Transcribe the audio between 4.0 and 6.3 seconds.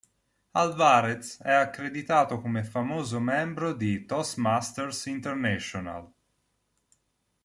Toastmasters International.